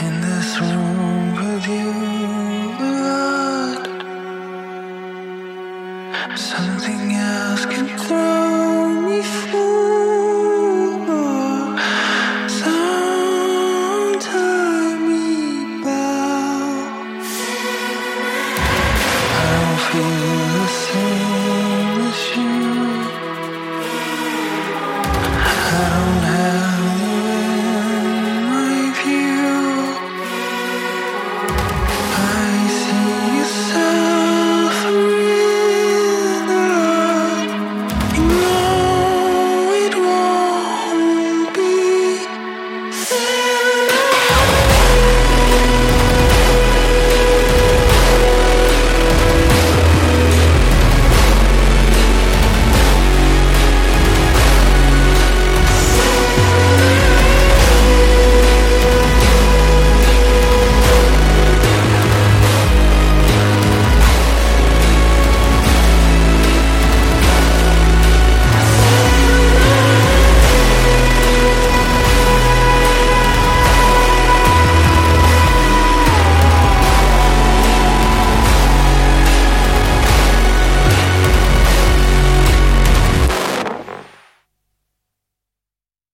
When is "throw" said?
7.98-9.00